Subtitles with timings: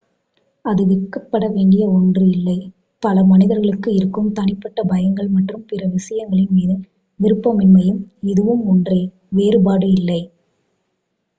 [0.65, 2.55] அது வெட்கப்பட வேண்டிய ஒன்று இல்லை
[3.03, 6.77] பல மனிதர்களுக்கு இருக்கும் தனிப்பட்ட பயங்கள் மற்றும் பிற விஷயங்களின் மீது
[7.19, 8.01] விருப்பமின்மையும்
[8.23, 9.01] இதுவும் ஒன்றே
[9.31, 10.21] வேறுபாடு இல்லை